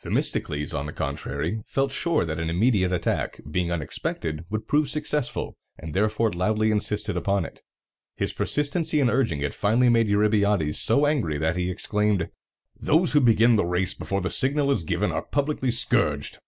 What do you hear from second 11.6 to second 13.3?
exclaimed, "Those who